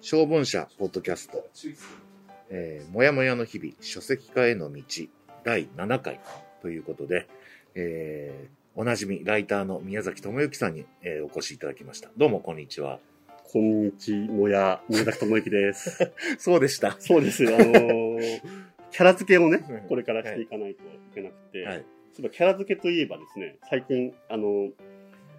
[0.00, 1.48] 小文社ポッドキャスト、
[2.50, 4.82] えー、もやもやの日々、書籍化への道、
[5.44, 6.20] 第7回
[6.62, 7.26] ということで、
[7.74, 12.10] えー、おなじみ、ライターの宮崎智之さんに、えー、お越しいただきました。
[12.16, 12.98] どうも、こんにちは。
[13.52, 16.12] こんにちもや、宮崎智之です。
[16.38, 16.96] そうでした。
[16.98, 17.44] そうです。
[17.46, 18.40] あのー
[18.94, 21.84] キャラ付けをねうん、これからしていかないといけなくて、はい。
[22.12, 24.72] そういえばキャラ付けといえばですね、最近、あのー、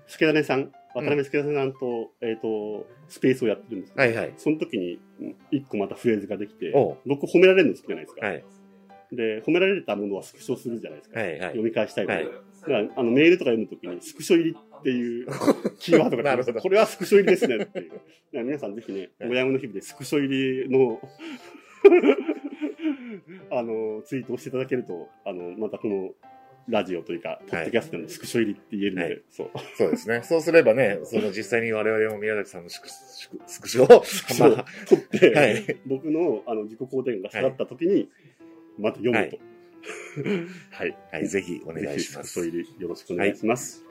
[0.07, 4.34] 助種さん、渡辺助種さんと、えっ、と、スペースをやってるんですけど、はいはい。
[4.38, 8.26] その時に、うん一個またフレーズができておう、僕褒められるの好きじゃないですか。
[8.26, 8.44] はい。
[9.12, 11.20] で、褒められたものはスクショするじゃないですか。
[11.20, 11.63] はいはい読。
[11.63, 12.23] み返したいので。
[12.23, 15.27] はいだから、あの、メールとか読むときに、スクショ入りっていう
[15.77, 17.89] キーワードがなるほど出てこれはスクショ入りですねっていう。
[17.94, 18.02] だか
[18.34, 21.00] ら皆さんぜひね、はいおやむの日々でスクショ入りの、
[23.52, 26.16] あの、ツイートをしていただけると、あの、またこの、
[26.67, 29.49] ラジオというか、ポッドキャストのスクショ入りって言えるので、はいそう。
[29.77, 30.21] そうですね。
[30.23, 33.88] そうすればね、その実際に我々も宮崎さんのスクスクスクショを、
[34.39, 38.09] まあ、取って、はい僕のあの自己肯定感が下がったときに、
[38.80, 39.38] また読むと。
[40.72, 40.97] はい。
[41.11, 42.52] はい、ぜひお願いしますスクショ。
[42.52, 43.85] 入りよろしくお願いします。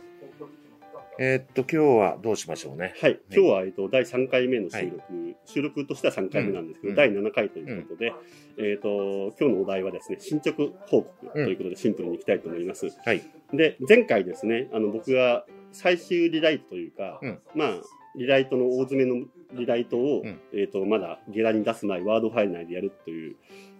[1.18, 2.94] えーっと、今日はどうしましょうね。
[3.00, 5.02] はい、今日は、えっと、第3回目の収録、
[5.46, 6.96] 収録としては3回目なんですけど、うん。
[6.96, 8.12] 第7回ということで、
[8.58, 10.56] えっと、今日のお題はですね、進捗
[10.88, 12.88] 報告ということでシンプルにいきたいと思います。
[13.04, 13.22] はい。
[13.52, 17.38] で、前回ですね、あの、僕が最終リライトというか、うん。
[17.54, 17.70] まあ、
[18.16, 20.40] リライトの大詰めのリライトを、うん。
[20.52, 23.36] えっと、まだゲラに出す前、ワードファイル内でやるという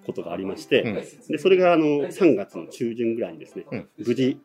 [0.06, 0.94] ことがありまして、うん。
[1.28, 3.88] で、それがあの、3月の中旬ぐらいにですね、うん。
[3.98, 4.38] 無事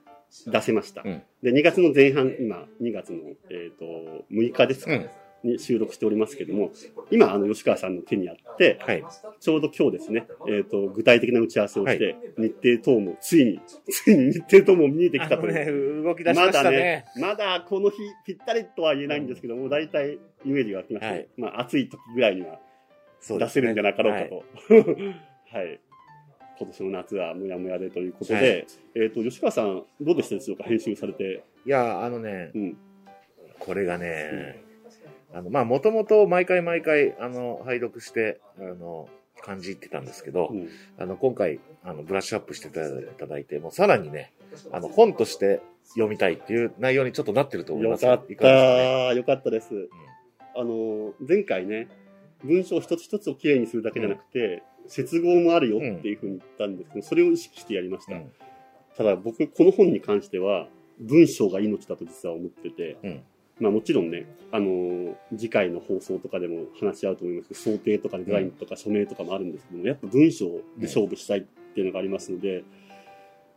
[0.47, 1.01] 出せました。
[1.05, 3.85] うんで、2月の前半、今、2月の、えっ、と、
[4.31, 5.09] 6日ですか、うん。
[5.41, 6.71] に収録しておりますけども、
[7.11, 9.03] 今、あの、吉川さんの手にあって、はい。
[9.39, 16.01] ちょうど今日ですね、えっ、と、具体的な打ち合わせをして、日程等も、ついに、 ついに日程等も見えてきたという。
[16.01, 22.59] ね、動き出しましたねだね。、まだこの日ぴったりとは言えないんですけども、大体イメージが湧きまして、はいまあ暑い時ぐらいには
[23.21, 24.43] 出せるんじゃなかろうかと。
[25.57, 25.79] はい。
[26.59, 30.65] 今年の夏はもやもやでということで、はいえっ、と、吉川さん、どうでしたでしょうか？
[30.65, 31.43] 編集されて。
[31.65, 32.77] いや、あのね、うん。
[33.59, 34.61] これがね、
[35.33, 39.07] あの、まあ、もともと毎回毎回、あの、拝読して、あの、
[39.41, 40.69] 感じてたんですけど、うん。
[40.97, 44.33] あの、今回、あの、ブラッシュアップしていただいて、もうさらにね、
[44.71, 49.09] あの、本として読みたいっていう内容にちょっとなってると思いますよかっいかがですかね？
[49.09, 49.13] た。
[49.13, 49.89] よかったです。
[50.55, 51.87] あの、前回ね、
[52.43, 58.15] 文章一つ一つをきれいにするだけじゃなくて、接合もあるよっていうふうに言ったんですけど、それを意識してやりました。
[58.15, 58.31] うん。
[58.97, 60.67] ただ僕、この本に関しては、
[60.99, 63.23] 文章が命だと実は思ってて、うん。
[63.59, 70.47] まあもちろんね、あのー次回の放送とかでも話し合うと思いますけど、想定とかデザインとか署名とかもあるんですけども、やっぱ文章
[70.77, 71.41] で勝負したいっ
[71.73, 72.63] ていうのがありますので、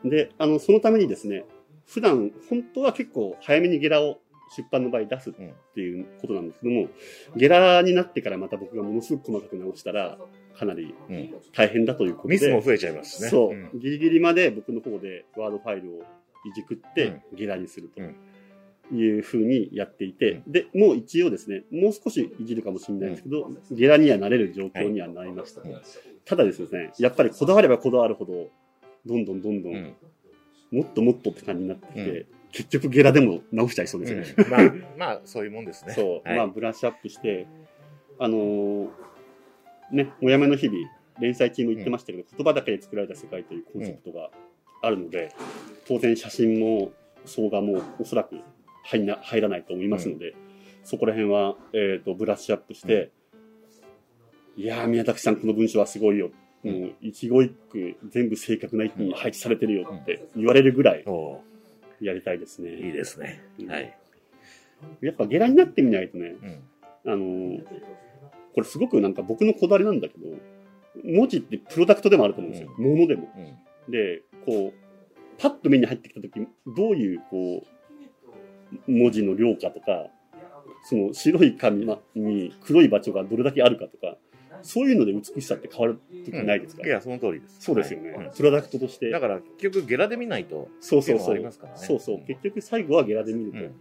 [0.05, 1.45] で、あの、そのためにですね、
[1.87, 4.19] 普段、本当は結構早めにゲラを
[4.57, 5.33] 出版の場合出すっ
[5.75, 6.89] ていうことなんですけども、
[7.37, 10.19] ゲラになってからまた僕がものすごく細かく直したら、
[10.59, 11.35] かなりうん。
[11.53, 13.29] 大変だということで、ミスも増えちゃいますしね。
[13.29, 13.71] そう、ん。
[13.79, 16.03] ギリギリまで僕の方でワードファイルを
[16.45, 25.61] いじくってゲラにするというふうにやっていて、で、もう一応ですね、もう少しいじるかもしれないですけど、ゲラにはなれる状況にはなりました。
[25.63, 25.83] はい
[26.25, 28.49] ただですね、やっぱりこだわればこだわるほど、
[29.07, 29.97] どんどんどんどん、うん。
[30.71, 32.27] もっともっとって感じになってきて、うん。
[32.53, 34.35] 結局ゲラでも直しちゃいそうですよね。
[34.37, 34.51] うん。
[34.51, 35.95] まあ、まあ、そういうもんですね。
[35.95, 36.37] そう、はい。
[36.39, 37.47] まあ、ブラッシュアップして、
[38.19, 38.89] あのー
[39.93, 40.79] ね、もやめの日々、
[41.21, 44.31] 連載中も言ってましたけど、言葉だけで作られた世界というコンセプトが
[44.83, 45.35] あるので、
[45.87, 46.93] 当然写真も、
[47.25, 48.41] 総画もおそらく
[48.85, 50.35] 入んな入らないと思いますので、
[50.83, 53.13] そこら辺は、えっ、と、ブラッシュアップして、
[54.57, 56.31] いやー、宮崎さん、この文章はすごいよ。
[56.65, 61.41] もう、一語一句、全部正確な位置に配置されてるよって言われるぐらいお
[62.01, 62.75] やりたいですね。
[62.75, 63.43] いいですね。
[63.69, 63.97] はい。
[65.01, 66.35] やっぱゲラになってみないとね、
[67.05, 67.65] うんあのー
[68.55, 70.27] これすごくなんか僕のこだわりなんだけど、
[71.05, 72.71] 文字ってプロダクトでもあると思うんですよ。
[72.79, 73.29] ものでも。
[73.37, 73.57] うん
[73.89, 74.73] で、こう、
[75.39, 77.65] パッと目に入ってきたとき、どういう、こ
[78.87, 80.09] う、文字の量かとか、
[80.85, 84.17] その白い紙に黒い場所がどれだけあるかとか、
[84.63, 87.57] そういうので美しさって変わるときないですか、いや、その通りです。
[87.61, 89.11] そうですよね、はいプロダクトとして。
[89.11, 92.21] だから、結局、ゲラで見ないと、そうそうそうっていうのはありますからねそうそう。
[92.27, 93.59] 結局最後はゲラで見ると。
[93.59, 93.75] うん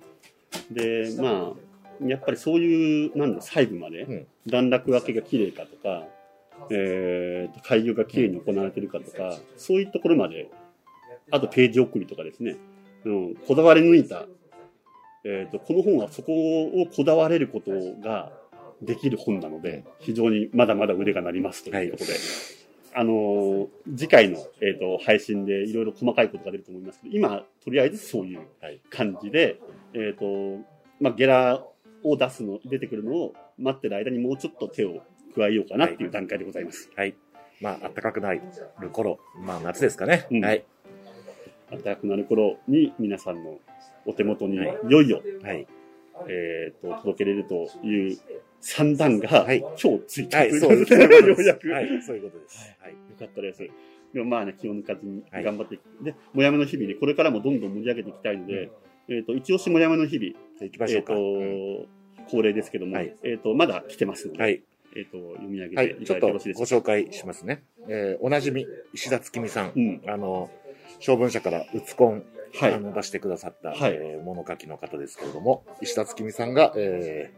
[0.69, 1.70] で、まあ、
[2.07, 4.27] やっぱりそういう、なんだ、細部まで、うん。
[4.47, 6.07] 段落分けが綺麗かとか、
[6.69, 10.49] えーと、開業が綺麗に行われてるかとか、そういうところまで、
[11.31, 12.57] あとページ送りとかですね、
[13.05, 14.25] うん、こだわり抜いた、
[15.23, 17.71] えーと、この本はそこをこだわれること
[18.01, 18.31] が
[18.81, 22.13] できる本なので、非常にまだまだ腕が鳴りますということで、
[22.93, 28.79] あのー次回の、えー、と配信でいろいろ細かいことが出ると思いますけど、今、とりあえずそういうはい。
[28.89, 29.59] 感じで、
[29.93, 30.59] えっ、と、
[30.99, 31.63] まあ、ゲラ
[32.03, 35.01] を出すの、出てくるのを待ってる間にもうちょっと手を
[35.35, 36.89] 加えようかなっていう段階でございます。
[36.95, 37.15] はい。
[37.61, 38.41] まあ、暖かくなる
[38.91, 40.27] 頃、まあ、夏ですかね。
[40.31, 40.63] うんはい。
[41.69, 43.59] 暖かくなる頃に皆さんの
[44.05, 45.67] お手元にはいいよいよ、はい。
[46.27, 48.17] えっ、と、届けれるという
[48.59, 50.97] 算段が、はい今日ついたはい、といそうです。
[50.97, 51.69] ことで、ようやく。
[51.69, 52.75] はい、そういうことです。
[52.79, 52.91] はい。
[52.91, 53.69] よかったです。
[54.13, 55.81] でもまあね、気を抜かずにはい頑張っていく。
[56.03, 58.69] で、もやめの日々ね、これからもどんどん盛り上げていきたいので、
[59.09, 61.13] えっ、と、一押しもやめの日々、じゃあ行きましょうか。
[61.13, 61.87] うんと、
[62.29, 64.61] 恒例ですけども、はいえっ、と、まだ来てますので、はい。
[64.95, 65.95] えっ、と、読み上げはい。
[65.95, 66.77] ていちょっとごただいてよろしいですか？
[66.77, 67.63] 紹介しますね。
[67.87, 69.71] えーおなじみ、石田月美さん。
[69.75, 70.01] うん。
[70.07, 70.49] あの、
[70.99, 77.31] 小文社からうつこん、はいあの出してくださった、はいえー物書きの方ですけれども、石田月美さんが、え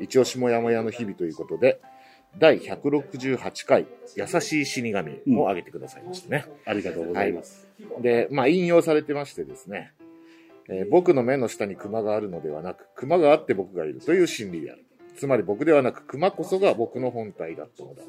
[0.00, 1.80] ー、一押しもやもやの日々ということで、
[2.38, 3.86] 第168回、
[4.16, 6.44] 優しい死神を挙げてくださいましてね。
[6.66, 7.66] ありがとうございます。
[8.02, 9.92] で、まあ、引用されてましてですね、
[10.68, 14.84] えー僕の目の下に熊があるのではなく、熊があって僕がいるという心理である。
[15.16, 18.02] つまり僕ではなく、熊こそが僕の本体だったのだ。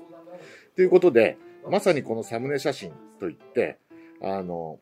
[0.75, 1.37] ということで、
[1.69, 3.77] まさにこのサムネ写真といって、
[4.21, 4.79] あの、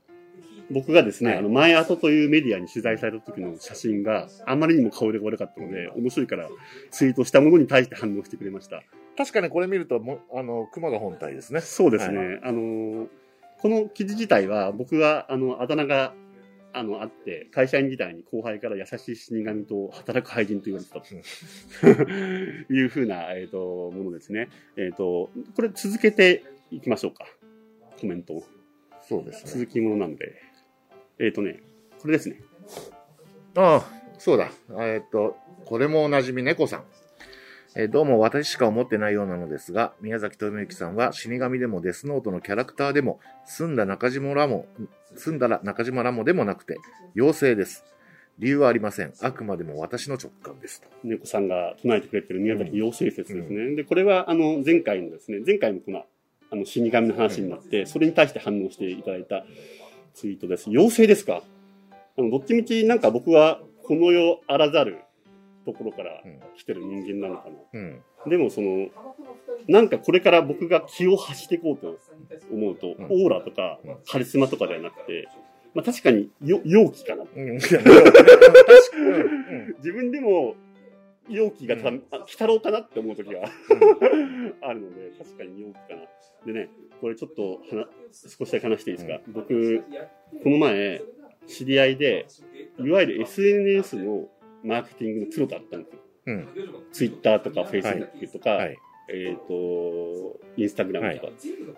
[0.72, 6.50] 僕がですね、はいあの、前後というメディアに取材された時の写真があまりにも顔色が悪かったので、面白いから
[6.92, 8.81] ツイートしたものに対して反応してくれました。
[9.18, 11.62] 確かにこれ見るとも、あの、熊が本体ですね。
[11.62, 12.18] そうですね。
[12.18, 13.07] はあのー
[13.57, 16.13] この記事自体は僕が、あの、あだ名が、
[16.77, 21.13] あの、あって、会社員時代に後輩から優しい死神と働く廃人と言われてたと
[22.74, 24.50] いうふうな、えっ、と、ものですね。
[24.75, 27.25] えっ、と、これ続けていきましょうか。
[28.00, 28.44] コメントを。
[29.01, 29.51] そうですね。
[29.62, 30.42] 続きものなんで。
[31.19, 31.62] えっ、とね、
[32.00, 32.42] これですね。
[33.56, 33.86] ああ、
[34.18, 34.51] そうだ。
[34.71, 36.83] えーっと、これもおなじみ猫さん。
[37.77, 44.66] えーどうも私しか思ってないようなのですが、宮崎智之さんは死神でもデスノートのキャラクターでも、澄んだ中島ラモ、
[45.18, 46.77] 澄んだら中島ラモでもなくて、
[47.18, 47.83] 妖精です。
[48.39, 49.12] 理由はありません。
[49.19, 50.88] あくまでも私の直感ですと。
[51.04, 53.75] 猫さんが唱えてくれてる宮崎妖精説ですね。
[53.75, 56.06] で、これは、あの、前回のですね、前回もこの、
[56.51, 59.45] あの、死神の話になって、それに対して反応していただいた
[60.13, 60.69] ツイートです。
[60.69, 61.44] 妖精ですか？
[62.18, 65.00] あの、どっちみちなんか僕は、この世あらざる
[65.66, 67.56] ところからうん来てる人間なのかな。
[67.74, 68.02] うん。
[68.30, 68.88] でもその、
[69.68, 72.00] なんかこれから僕が気を発していこうと
[72.52, 75.28] 思うと、うんオーラとかうんカリスマとかではなくて、
[75.74, 77.24] まあ確かによ陽気かな。
[77.24, 77.60] うん。
[77.60, 77.90] 確か
[79.80, 80.56] 自分でも
[81.30, 83.42] 陽気がた、うんあ、鬼太郎かなって思う時が
[84.62, 86.02] あるので、確かに陽気かな。
[86.46, 86.70] でね、
[87.02, 87.88] これちょっと話
[88.38, 89.84] 少しだけ話していいですか、僕、
[90.44, 91.02] この前、
[91.48, 92.28] 知り合いで、
[92.80, 94.28] いわゆる SNS の
[94.66, 96.00] マーケティングのプロだったんですよ。
[96.28, 96.48] うん。
[96.92, 98.78] ツイッターとかフェイスブックとか、はい。
[99.08, 101.34] えっ、と、インスタグラムとか。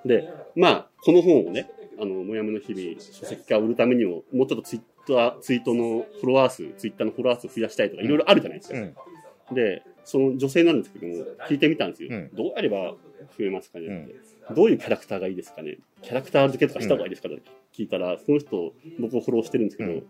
[0.06, 1.70] で、まあ、この本をね、
[2.00, 8.80] あの、もやめの日々、書籍化を売るためにも、もうちょっとツイッター、ツイートのフォロワー数、ツイッターのフォロワー数を増やしたいとか、いろいろあるじゃないですか。
[8.80, 9.56] うん。
[9.56, 12.10] で、その女性なんですけども、聞いてみたんですよ。
[12.12, 12.96] うんどうやれば
[13.38, 14.16] 増えますかねって、
[14.54, 17.42] どういうキャラクターがいいですかねキャラクター付けとかした方がいいですかって
[17.76, 20.04] 聞いたら、その人、僕をフォローしてるんですけど、う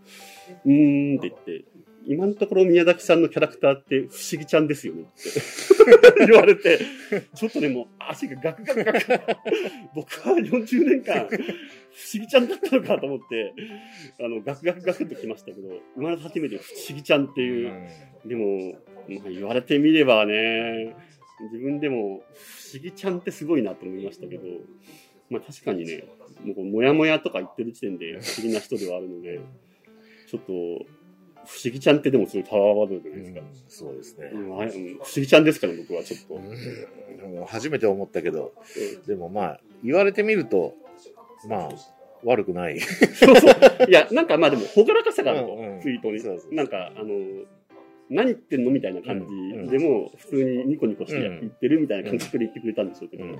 [0.65, 1.65] うんーんって言って、
[2.07, 6.79] 今のところ宮崎さんのキャラクターって不思議ちゃんですよねって 言われて、
[7.35, 9.01] ちょっとね、もう足がガクガクガク。
[9.93, 11.39] 僕は40年間、不思
[12.13, 13.53] 議ちゃんだったのかと思って、
[14.21, 17.73] あの、ガクガクガクってきましたけど、生まれて初めて不思議ちゃんっていう、
[18.25, 18.71] でも、
[19.09, 20.95] まあ、言われてみればね、
[21.51, 24.43] 自分でも不思議ちゃんってすごいなと思いましたけど、
[25.29, 26.05] まあ確かにね、
[26.43, 29.39] もうもやもやとか言ってる時点で不思議な人ではあるので、
[30.29, 30.85] ちょっと、
[31.47, 33.41] 不思議ちゃんってでもすごいパワーワードじゃないですか。
[33.69, 34.37] そうですねう。
[34.37, 34.67] ん不思
[35.15, 36.35] 議ちゃんですから、僕はちょっと。
[36.35, 38.53] うん初めて思ったけど、
[39.05, 40.75] でもまあ、言われてみると、
[41.47, 41.69] まあ、
[42.23, 42.79] 悪くない。
[42.79, 43.89] そうそう。
[43.89, 46.53] いや、なんかまあでも、ほがらかさがあると、うんうんツイートにそうそう。
[46.53, 47.13] なんか、あの、
[48.09, 49.21] 何言ってんのみたいな感う
[49.61, 53.39] んじでも、普通にニコニコしてうん言ってるみたいな感覚で言ってくれたんでしょうけど、うん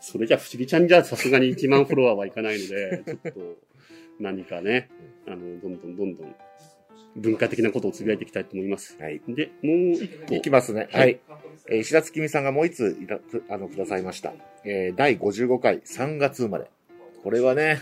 [0.00, 3.40] それじゃ不思議ちゃんじゃさすがに1万フォロワーはいかないので、ちょっと
[4.18, 4.90] 何かね、
[5.26, 6.34] あの、どんどんどんどん
[7.16, 8.96] 文化的なことをつぶやいていきたいと思います。
[9.00, 9.20] はい。
[9.28, 10.34] で、もう一個。
[10.34, 10.88] いきますね。
[10.92, 11.18] ははいい。
[11.68, 14.32] えー石田月美さんがもう一ついたくあのくださいました。
[14.64, 16.70] えー第55回3月生まれ。
[17.22, 17.80] これはね、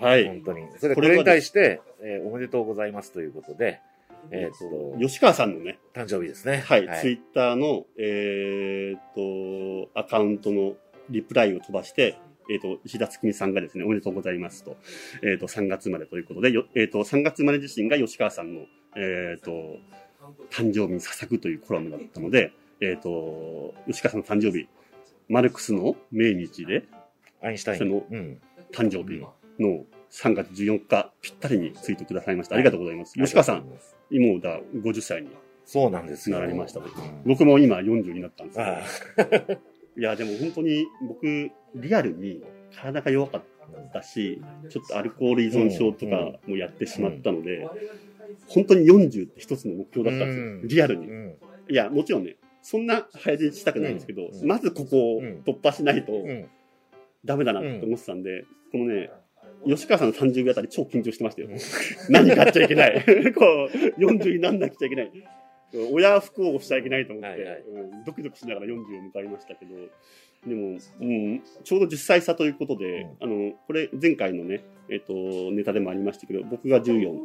[0.00, 0.26] はい。
[0.26, 0.66] 本当に。
[0.78, 3.80] それでこれに対して、えーおめでとうございますということで、
[4.30, 6.62] えっ、と、吉川さんのね、誕生日ですね。
[6.66, 9.00] はい、ツイッターの、えーっ
[9.94, 10.74] と、アカウントの
[11.08, 12.16] リプライを飛ばして、
[12.48, 14.76] えーっと、石田月美さんがですね、おめでとうございますと、
[15.22, 18.62] えーっと、3月生まれということで、よえーっと、3月生まれ自身が吉川さんの、
[18.96, 19.50] えーっと、
[20.50, 24.68] 誕生日に捧ぐというコラムだったので、えーっと、吉川さんの誕生日、
[25.28, 26.84] マルクスの命日で
[27.42, 27.78] アインシュタイン。
[27.78, 28.40] そのうん。
[28.72, 29.20] 誕生日
[29.58, 32.54] の3月14日ぴったりにツイートくださいました。
[32.54, 33.14] ありがとうございます。
[33.14, 35.30] 吉川さん、、もうだ、50歳に
[35.64, 36.40] そうなんですよ。
[36.40, 36.80] なりました
[37.24, 39.60] 僕も今40になったんですけど。
[39.96, 42.42] あいや、でも本当に僕、リアルに
[42.74, 43.42] 体が弱かっ
[43.92, 47.68] たし、ちょっとアルコール依存症とかもやってしまったので、
[48.48, 50.44] 本当に40って一つの目標だったんですよ。
[50.44, 51.06] うんリアルに。
[51.06, 51.34] うん
[51.68, 56.48] いや、もちろんね、そんな早死にしたくないんですけど、うんまずここを突破しないとうん
[57.24, 59.10] ダメだなって思ってたんで、このね、
[59.66, 61.48] 吉川さんの30秒あたり超緊張してましたよ。
[61.48, 61.58] うん
[62.08, 63.04] 何買っちゃいけない。
[63.34, 65.12] こう、40になんなくちゃいけない。
[65.92, 67.60] 親不幸をしちゃいけないと思って、はいはい。
[67.60, 68.84] うんドキドキしながら40を
[69.14, 69.74] 迎えましたけど、
[70.46, 75.12] でも、うん、ちょうど10歳差ということで、あの、これ前回のね、えっ、と、
[75.52, 77.18] ネタでもありましたけど、僕が14、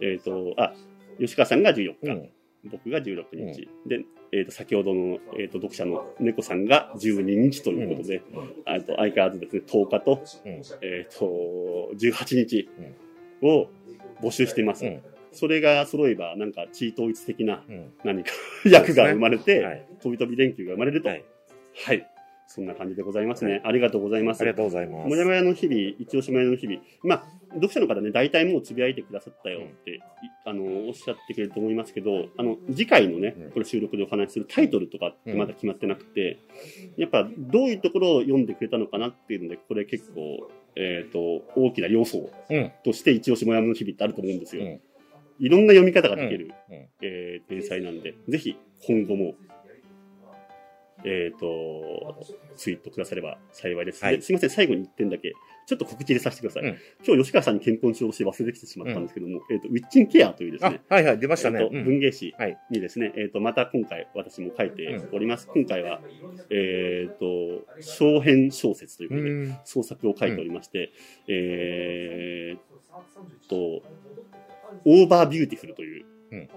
[0.00, 0.72] えっ、と、あ、
[1.20, 2.30] 吉川さんが14日、うん。
[2.70, 8.22] 僕が16日、で、えっ、と、先ほどの、えっ、と、読者の猫さんが12日ということで、
[8.64, 10.52] あと相変わらずですね、10日と、うん。
[10.80, 12.68] えっ、と、18日
[13.42, 13.68] を
[14.22, 14.86] 募集しています。
[15.34, 18.30] うんそれが揃えば、なんか、地位統一的なうん何か
[18.64, 21.08] 役が生まれて、はい飛び飛び連休が生まれると。
[21.08, 22.02] ははいい。
[22.46, 23.60] そんな感じでございますね。
[23.64, 24.42] ありがとうございます。
[24.42, 25.08] ありがとうございます。
[25.08, 26.80] もやもやの日々、一押しもやの日々。
[27.02, 27.24] まあ、
[27.54, 30.00] 読者の方ね、大体もうつぶやいてくださったよって、い
[30.44, 36.38] あの、おっしゃってくれると思いますけど、あの、次回のねうん、これ収録でお話しするタイトルとかってまだ決まってなくて、
[36.96, 42.72] やっぱどういうところを読んでくれたのかなっていうので、これ結構、えっ、と、大きな要素うん。
[42.84, 44.64] として一押しもやの日々ってあると思うんですよ。
[44.64, 44.80] うん
[45.38, 49.34] いろんな読み方ができる、うんうんえー連載なんで、ぜひ今後も、
[51.04, 52.24] えっ、と、
[52.56, 54.02] ツイートくだされば幸いです。
[54.02, 55.34] はいですいません、最後に1点だけ、
[55.66, 56.70] ちょっと告知入れさせてください。
[56.70, 61.60] うん今日吉川さんに健康しようとして忘れてきてしまったんですけども、えっ、と、ウィッチンケアというですあね、、はいはい、出ましたね。
[61.60, 65.48] えっとうん文芸誌はいにですね、えっ、と、また今回私も書いております。
[65.52, 66.00] 今回は、
[66.50, 70.92] えっ、と、小編小説ということで、うん創作を書いておりまして、
[71.28, 72.60] えーっ
[73.48, 73.82] と、
[74.84, 76.48] over beautiful という、うん。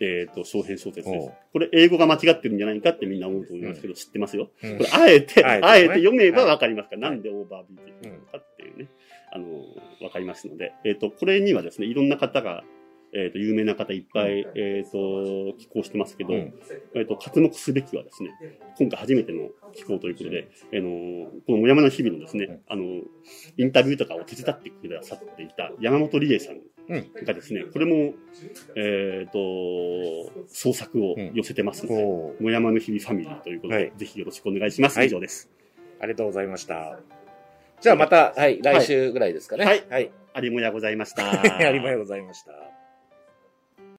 [0.00, 1.30] えーっと、掌編小説です。
[1.52, 4.48] これ英語が間違ってるんじゃないかってみんな思うと思いますけど、知ってますよ？
[4.62, 4.78] うん。
[4.78, 7.16] これあえて、あえて読めばわかりますから、はい。
[7.16, 8.88] なんで over beautiful かっていうね、
[9.32, 9.46] あの、
[10.02, 12.64] わかりますので、えーっと、これにはですね、いろんな方が、
[13.14, 16.54] えーっと、有名な方いっぱい、えーっと、寄稿してますけど、うん
[16.94, 18.30] えっと、刮目すべきはですね、
[18.78, 22.84] 今回初めての寄稿ということで、あの、このモヤモヤの日々のですね、あの、
[23.56, 26.56] インタビューとかを手伝ってくださっていた山本理恵さん
[27.24, 28.14] がですね、これも、
[28.76, 29.38] えっ、と、
[30.48, 34.98] 創作を寄せてますので、もやまの日々ファミリーということで、はいぜひよろしくお願いします。
[34.98, 35.50] はい以上です。
[36.00, 36.98] ありがとうございました。
[37.80, 39.64] じゃあまた、はい、来週ぐらいですかね。
[39.64, 40.10] はいはい。
[40.34, 41.30] ありもやございました。
[41.30, 42.81] ありがとうございました。